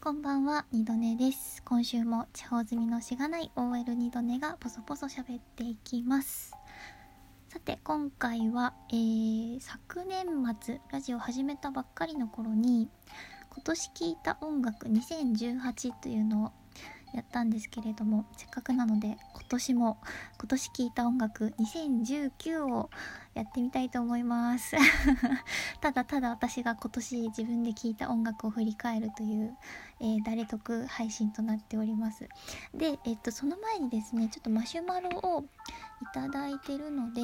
[0.00, 1.60] こんばんは、二度寝です。
[1.64, 6.52] 今週も地方済みのしがない OL 二度寝がポソポソ喋っていきます。
[7.48, 10.26] さて、今回は、えー、昨年
[10.62, 12.88] 末、ラジオ始めたばっかりの頃に、
[13.50, 16.52] 今年聴いた音楽2018というのを
[17.14, 19.98] やったんですけれども、せっかくなので、今年も、
[20.38, 22.90] 今年聴いた音楽2019を
[23.34, 24.76] やってみたいと思います。
[25.80, 29.56] ただただ私が今年自分で聴いた音楽を振り返るという、
[30.00, 32.28] えー、誰得配信となっております。
[32.74, 35.44] で、えっと、その前にですね、ちょっとマシュマロを
[36.02, 37.22] いただいてるので、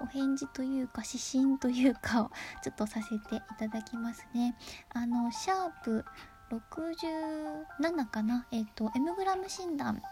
[0.00, 2.30] お返事というか指針というかを
[2.62, 4.56] ちょっとさせていただきますね。
[4.92, 6.04] あの、シャープ
[6.52, 10.02] 67かな、えっと、M グラム診断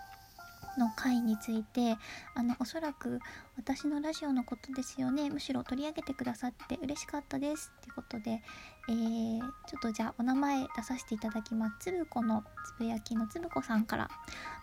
[0.79, 1.97] の回について
[2.35, 3.21] あのおそらく
[3.57, 5.29] 私のラジオのことですよね。
[5.29, 8.43] むしろ取り上げてくださって嬉しかったですってことで、
[8.89, 11.77] えー、ちょっとじゃあお名前出させていただきます。
[11.81, 14.09] つぶこのつぶやきのつぶこさんから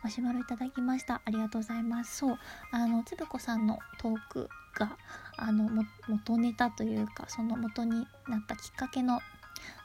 [0.03, 1.21] マシュマロいただきました。
[1.25, 2.17] ありがとうございます。
[2.17, 2.39] そう
[2.71, 4.97] あのつぶこさんのトークが
[5.37, 5.69] あの
[6.07, 9.19] 元ネタというかその元になったきっかけの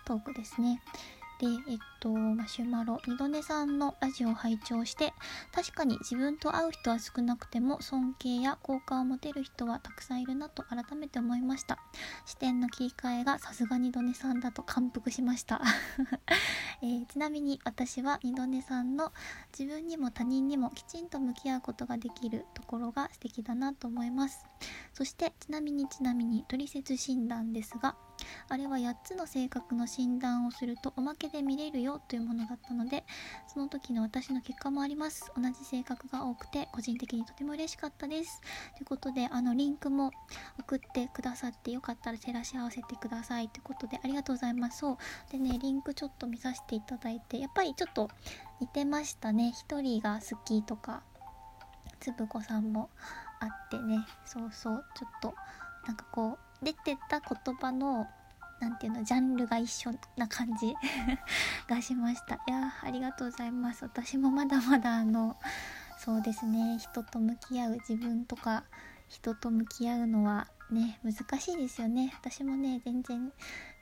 [0.05, 0.81] トークですね。
[1.43, 5.13] で、えっと、マシュマロ、二度寝さんのラジオを拝聴して、
[5.53, 11.79] 確かに自分と会う人は少なくても、尊敬や好感を持てる人はたくさんいるなと改めて思いました。
[12.27, 15.61] 視点の切り替えがさすが二度寝さんだと感服しました。
[16.81, 19.13] えー、ちなみに私は二度寝さんの
[19.57, 24.47] 自分にも他人にもきちんと向き合うことができるところが素敵だなと思います。
[24.93, 27.97] そして、ちなみにちなみに、トリセツ診断ですが、
[28.49, 33.05] あれは8つの性格の診断をするとおまけで見れるよというものだったので
[33.47, 35.33] その時の私の結果もあります。
[35.37, 38.41] 同じ性格が多くて個人的にとても嬉しかったです。
[38.77, 40.11] ということであのリンクも
[40.59, 43.49] 送ってくださってよかったら照らし合わせてください。
[43.49, 44.79] ということでありがとうございます。
[44.79, 44.97] そう。
[45.31, 48.09] でねリンクちょっと見させていただいてやっぱりちょっと
[48.61, 49.53] 似てましたね。
[49.53, 51.03] 一人が好きとか
[52.01, 52.91] つぶこさんも
[53.41, 54.05] あってね。
[54.25, 54.85] そうそう。
[54.95, 55.35] ちょっと
[55.87, 58.07] なんかこう出てた言葉の
[58.61, 60.75] なんていうのジャンルが一緒な感じ
[61.69, 62.37] がしました。
[62.37, 63.85] いやありがとうございます。
[63.85, 65.37] 私もまだまだあの
[65.99, 68.65] そうですね人と向き合う自分とか
[69.09, 72.15] 人と向き合うのはね難しいですよね。
[72.21, 73.33] 私もね全然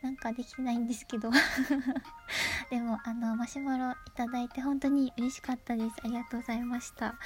[0.00, 1.30] なんかできてないんですけど。
[2.70, 5.96] でもあのマシュマロいただいて本当に嬉しかったです。
[6.02, 7.16] ありがとうございました。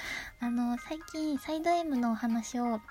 [0.41, 2.81] あの最近サイド M のお話を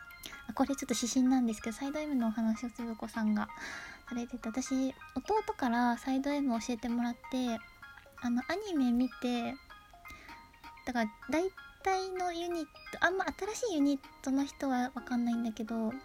[0.54, 3.48] これちょっと指針なんですけどサイド M のお話をつぶこさんが
[4.08, 7.58] されてて私弟からサイド M 教えてもらって
[8.20, 9.54] あのアニメ見て
[10.86, 11.50] だから大
[11.82, 12.70] 体のユニット
[13.00, 15.96] あんま新しいユニットの人は分かんないんだけどちょっ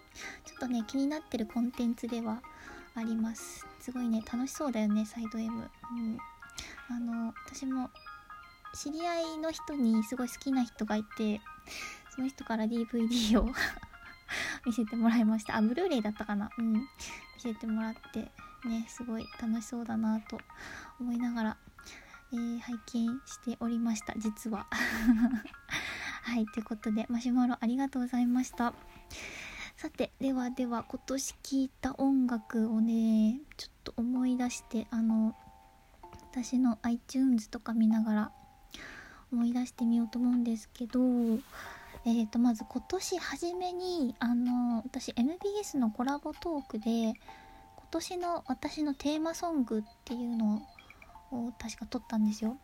[0.60, 2.42] とね気になってるコンテンツでは
[2.96, 3.66] あります。
[3.80, 6.18] すごいね楽しそうだよねサイド M うん。
[6.90, 7.90] あの私も
[8.74, 11.40] 知り合いの人にすごい好きな人がいて
[12.16, 13.48] その人から DVD を
[14.66, 15.58] 見せてもらいました。
[15.58, 16.50] あブルーレイだったかな。
[16.58, 16.74] うん。
[16.74, 16.82] 見
[17.38, 18.32] せてもらって
[18.66, 20.40] ねすごい楽しそうだなと
[21.00, 21.58] 思いながら、
[22.34, 24.14] えー、拝見しておりました。
[24.18, 24.68] 実は。
[26.24, 28.74] はいということでマシュマロありがとうございました。
[29.78, 35.36] さてではでは今年聴いた音楽をねちょっと思い出してあの
[36.32, 38.32] 私の iTunes とか見ながら
[39.32, 41.00] 思い出してみようと思うんですけど
[42.06, 47.14] えー、とまず今年初めにあの私 MBS のコラボトークで今
[47.92, 50.62] 年の私のテーマソングっていうの
[51.32, 52.58] を確か撮ったんですよ。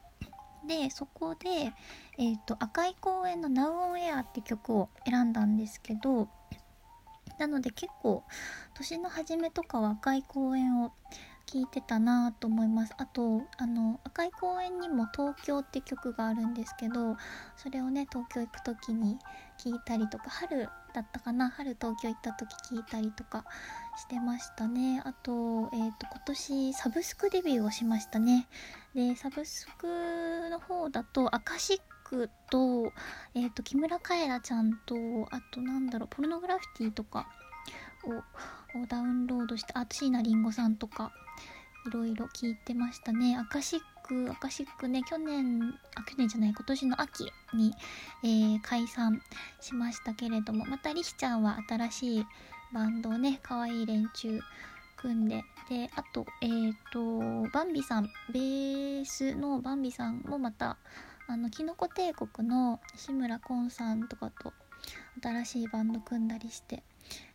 [0.67, 1.73] でそこで、
[2.17, 6.27] えーと、赤い公園の「Now on Air」って曲を選んだんですけど
[7.37, 8.23] なので結構
[8.73, 10.91] 年の初めとかは赤い公園を
[11.45, 12.93] 聴いてたなと思います。
[12.97, 17.17] あとあの赤い公園にも「東京」って曲があるんですけど
[17.55, 19.17] それをね東京行く時に
[19.57, 21.49] 聴いたりとか春だったかな？
[21.49, 23.45] 春東京行った時聴いたりとか
[23.97, 25.01] してましたね。
[25.05, 28.47] あと,、えーと、今年サブスクデビューをしましたね。
[28.93, 32.91] でサブスクの方だとアカシックと,、
[33.33, 34.95] えーと、と木村カエラちゃんと
[35.31, 37.27] あとなんだろうポルノグラフィティとか
[38.05, 38.23] を
[38.87, 41.11] ダウンロードしてあ椎名林檎さんとか
[41.87, 43.37] いろいろ聞いてましたね。
[43.37, 47.73] アカシック、アカシックね、去年、あ、去年じゃない、今年の秋に、
[48.23, 49.21] えー、解散
[49.61, 52.25] しましたけれども、またリヒちゃんは新しい
[52.73, 54.39] バンドをね、可愛い連中
[54.97, 60.77] 組んで、で、あと、えっ、ー、と、バンビさん、ベースのバンビさんもまた、
[61.27, 64.53] あの、キノコ帝国の志村コさんとかと
[65.21, 66.83] 新しいバンド組んだりして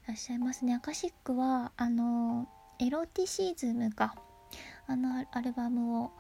[0.07, 0.75] らっしゃいますね。
[0.75, 2.49] アカシックは、あの、
[2.79, 4.15] エロティシズムか。
[4.87, 6.11] あのアルバムを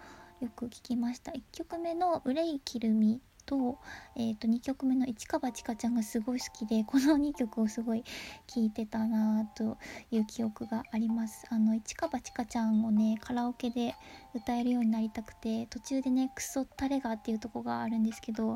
[0.40, 3.78] よく聴きました1曲目の「憂いきるみ」と,、
[4.14, 8.04] えー、と2曲目の市川ちかちゃんがすごい好きでこの2曲をすごい
[8.46, 9.76] 聴いてたなと
[10.12, 11.46] いう記憶があります。
[11.50, 13.96] あの市川ちかちゃんをねカラオケで
[14.34, 18.54] 歌えるようになりたくて途中でねクソタレがっていうとこがあるんですけど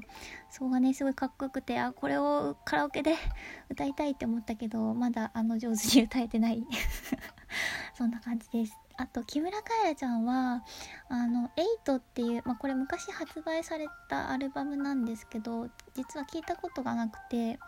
[0.49, 3.17] そこがねすごいかっこよくてあこれをカラオケで
[3.69, 6.65] 歌いたいって思ったけどまだあの上手に歌えてない。
[7.99, 8.84] そんな感じです。
[8.97, 10.63] あと木村カエラちゃんは
[11.09, 17.59] あの「エイトっていう、まあ、これ昔発売されたアルバムなんですけど実は聞いたことがなくて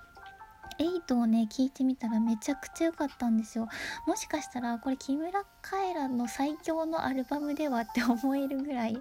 [0.78, 3.68] エイトをね聞いてみたらめちゃくちゃ良かったんですよ。
[4.06, 9.00] もしかしたらこれ木村カエラの最強のアルバムではって 思えるぐらい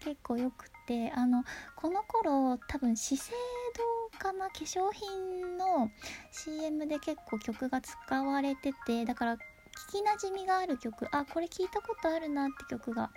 [0.00, 1.44] 結構よくてあの
[1.74, 3.32] この頃多分資生
[4.12, 4.46] 堂かな？
[4.46, 5.90] 化粧品の
[6.30, 9.38] CM で結構曲が使われててだから
[9.76, 11.06] 聞きなじみがある曲。
[11.12, 13.10] あこれ聞いたことあるなって曲が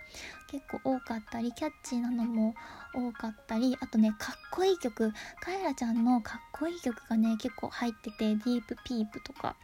[0.48, 2.54] 結構多かったりキャッチーなのも
[2.94, 5.14] 多かったりあとねかっこいい曲。
[5.42, 9.56] カエラちゃんのかっこいい曲がね結構入ってて「ディープピープ」とか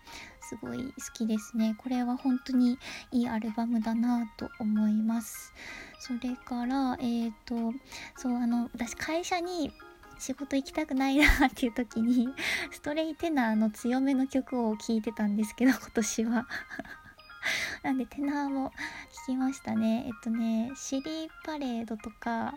[0.41, 1.75] すごい好きですね。
[1.77, 2.79] これは本当に
[3.11, 5.53] いいアルバムだなと思います。
[5.99, 7.73] それからえっ、ー、と
[8.15, 9.71] そうあの私会社に
[10.17, 12.29] 仕事行きたくないなっていう時に
[12.71, 16.47] ストレイテナーの強めの曲を聴いてたんですけど 今年は。
[17.83, 18.71] なんでテナーも
[19.27, 20.05] 聴きましたね。
[20.07, 22.55] えっとねシリーパレードとか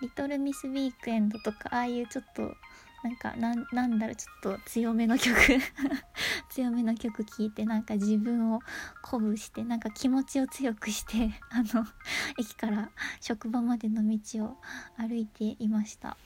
[0.00, 2.56] リトルミスウィークエンドとかああいうちょっと
[3.02, 5.36] なんかなんだろうちょっと強めの曲。
[6.50, 8.60] 強めの曲聴いてなんか自分を
[9.02, 11.86] 鼓舞してなんか気持ちを強くしてあの
[12.36, 12.90] 駅から
[13.20, 14.56] 職場までの道を
[14.96, 16.16] 歩いていました。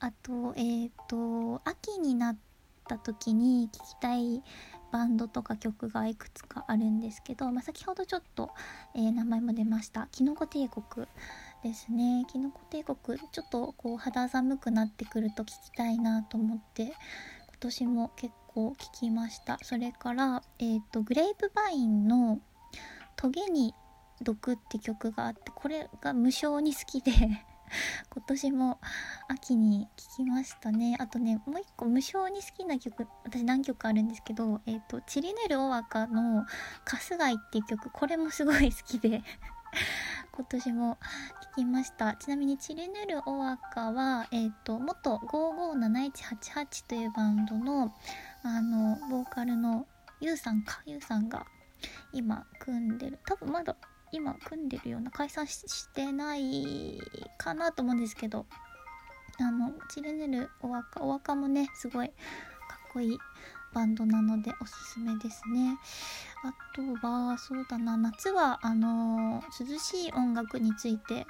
[0.00, 2.36] あとえっ、ー、と秋になっ
[2.88, 4.42] た時に聴きたい
[4.92, 8.50] バンドとか曲がいくつかあるんですけど、まあ、先ほどちょっと、
[8.94, 11.06] えー、名前も出ました「きのこ帝国」
[11.64, 12.24] ですね。
[12.28, 16.92] きのこ帝国ちょっとこう肌寒くなってくると聴きたいなと思って今
[17.60, 19.58] 年も結構聴きました。
[19.62, 22.40] それからえっ、ー、とグレープバインの
[23.16, 23.74] 「トゲに
[24.20, 27.12] 毒」って曲があってこれが無性に好きで。
[28.10, 28.80] 今年も
[29.28, 30.96] 秋に聴きましたね。
[30.98, 36.44] あとねもう一個無性に好きな曲私何曲あるんですけどえっ、ー、と「チリネルおわか」の
[36.84, 39.22] 「カスガイ」っていう曲これもすごい好きで
[40.32, 40.98] 今年も
[41.42, 42.14] 聴きました。
[42.16, 47.94] ちなみにチリネルおわかはえ、ー、と元557188というバンドの
[48.42, 49.86] あのボーカルの
[50.20, 50.82] ゆうさんか？
[50.86, 51.46] ゆうさんが
[52.12, 53.18] 今組んでる。
[53.26, 53.76] 多分まだ
[54.12, 57.00] 今組んでるような解散してない
[57.38, 58.46] かなと思うんですけど
[59.40, 63.18] あのチルネルおわかおわかもねすごいかっこいい
[63.72, 65.78] バンドなのでおすすめですね。
[66.44, 71.26] あとはそうだな夏はあの涼しい音楽について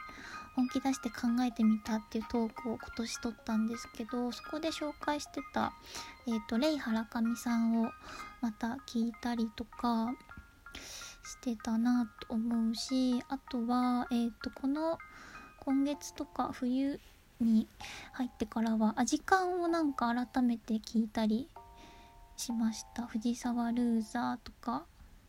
[0.57, 5.73] 本気出して考えてみたっていうトークを今年撮ったんですけどそこで紹介してた、
[6.27, 7.91] えーと、レイ・ハラカミさんを
[8.41, 10.15] また聞いたりとか
[11.25, 14.99] してたなと思うしあとは、えーと、この
[15.61, 16.99] 今月とか冬
[17.41, 17.69] に
[18.13, 21.49] 入ってからはアジカンをなんか改めて聞いたり
[22.37, 23.07] しました。
[23.07, 24.85] 藤沢ルーザーとか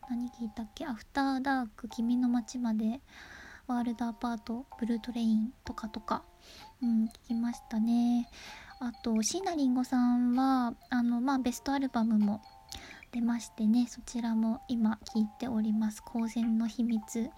[0.08, 0.86] 何聞いたっけ？
[0.86, 3.00] アフターダーク君の街まで
[3.66, 6.22] ワールドアパートブルートレインとかとか
[6.82, 8.28] うん聞きましたね。
[8.80, 12.42] あと椎名林檎さんはあのまあベストアルバムも
[13.14, 16.02] 出ましてねそちらも今聞いております。
[16.04, 17.30] 光線の秘密。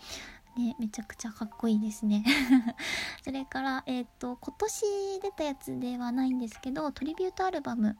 [0.56, 2.25] ねめちゃくちゃかっこいいですね。
[3.23, 7.99] それからえっ、ー、と今年出たやつではないんですけどトリビュートアルバム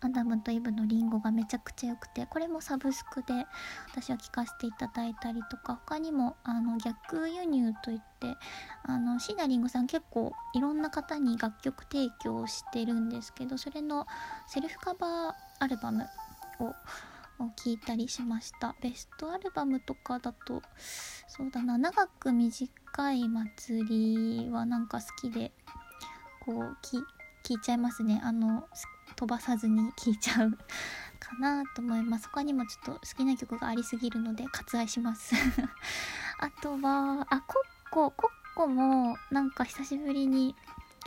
[0.00, 3.46] アダムとイブのリンゴがめちゃくちゃ良くてこれもサブスクで
[3.90, 8.34] 私は聴かせていただいたりとか他にもあの逆輸入といって
[8.84, 14.06] あのシーナリンゴさん結構いろんな方に楽曲提供してるんですけどそれの
[14.46, 16.06] セルフカバーアルバム
[16.60, 16.74] を
[17.56, 18.74] 聞いたりしました。
[18.80, 20.62] ベストアルバムとかだと
[21.28, 23.84] そうだな長く短い祭
[24.44, 25.52] りはなんか好きで
[26.44, 26.98] こう聞
[27.54, 28.20] いちゃいますね。
[28.24, 28.64] あの
[29.16, 30.52] 飛ばさずに聴いちゃう
[31.18, 32.28] かなと思います。
[32.28, 35.34] 他にもちょっと好きな曲がありすぎるので割愛します。
[36.40, 40.54] あとはあコッココッコもなんか久しぶりに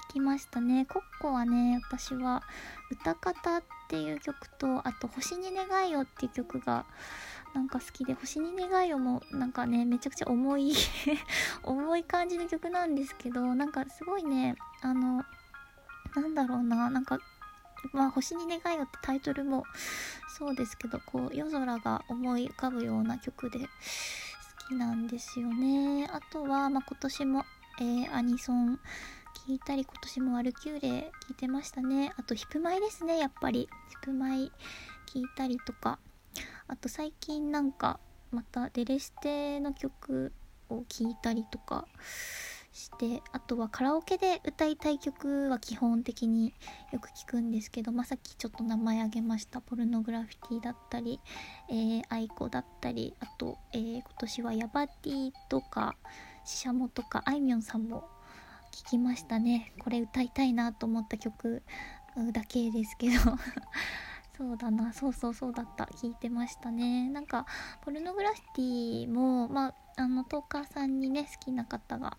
[0.09, 0.85] 聞きましたね。
[0.85, 2.43] コッコはね私は
[2.89, 6.85] 歌方ってていう曲とあと星に願いをっていう曲が
[7.53, 10.73] なんか好きで星に願いをもなんかねめちゃくちゃ重い
[11.63, 15.25] 重い感じの曲なんですけどなんかすごいねあの
[16.15, 17.19] なんだろうななんか
[17.91, 19.65] まあ星に願いをってタイトルも
[20.37, 23.67] そうですけどこう夜空が思い浮かぶような曲で好
[24.69, 26.09] きなんですよね。
[26.13, 27.45] あとは、まあ、今年も、
[27.81, 28.79] えー、アニソン
[29.47, 32.13] 聞いたり今年もワルキューレ聞いてましたね。
[32.15, 33.67] あとヒプマイですねやっぱり。
[33.89, 34.51] ヒプマイ
[35.11, 35.97] 聞いたりとか。
[36.67, 40.31] あと最近なんかまたデレステの曲
[40.69, 41.87] を聴いたりとか
[42.71, 46.53] してあとはカラオケで歌いたい曲は基本的に
[46.93, 49.59] よく聞くんですけど、まあ、さっきちょっと名前挙げました。
[49.59, 51.19] ポルノグラフィティだったり、
[51.67, 55.95] えー、 aiko だったりあと、えー、今年はヤバ T とか
[56.45, 58.03] SHISHAMO とかあいみょんさんも
[58.71, 59.73] 聞きましたね。
[59.79, 61.61] これ歌いたいなと思った曲
[62.31, 63.19] だけですけど。
[64.37, 64.93] そうだな。
[64.93, 65.85] そうそうそうだった。
[65.85, 67.09] 聞いてましたね。
[67.09, 67.45] なんか
[67.81, 72.17] ポルノグラフィティもまああのトーカーさんにね好きな方が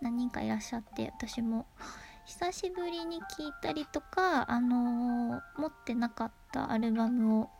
[0.00, 1.66] 何人かいらっしゃって私も。
[2.24, 7.50] 久しぶりに聴いたりとかあのー、持ってなかったアルバムを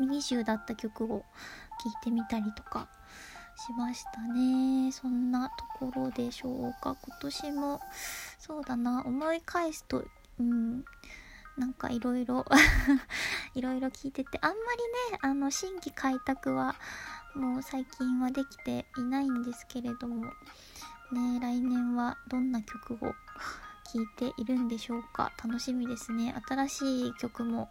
[0.00, 1.24] ミニ集だった曲を聴
[1.88, 2.88] いてみたりとか
[3.60, 4.90] しましたね。
[4.90, 6.96] そんなところでしょうか。
[7.02, 7.80] 今年も
[8.38, 9.02] そうだな。
[9.04, 10.02] 思い返すと
[10.38, 10.82] うん。
[11.58, 12.46] なんかいろいろ
[13.54, 14.38] いろいろ聞いてて。
[14.40, 16.74] あんまりねあの新規開拓は
[17.34, 20.24] もう最近はできていないんですけれども。
[21.12, 23.14] ね来年はどんな曲を
[23.92, 25.32] 聴いているんでしょうか。
[25.42, 26.34] 楽しみですね。
[26.48, 27.68] 新しい曲も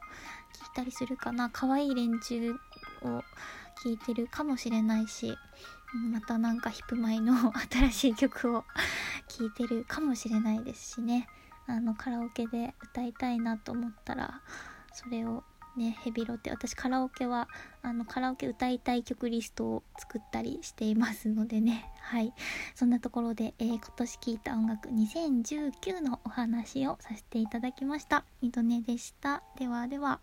[0.53, 1.49] 聴いたりするかな。
[1.49, 2.53] 可愛い連中
[3.01, 3.23] を
[3.81, 5.35] 聴いてるかもしれないし。
[5.93, 7.33] またなんかヒップマイの
[7.71, 8.63] 新しい曲を
[9.27, 11.27] 聴いてるかもしれないですしね。
[11.67, 14.41] あのカラオケで歌いたいなと思ったら
[14.91, 15.43] それを
[15.77, 16.51] ねヘビロテ。
[16.51, 17.47] 私カラオケは
[17.81, 21.91] あのカラオケ歌いたい曲リストを作ったりしていますのでね。
[22.01, 22.33] はい。
[22.75, 28.25] そんなところで、えー、今年聴いた音楽2019のお話をさせていただきました。
[28.41, 29.43] ミドネでした。
[29.57, 30.19] ではでは。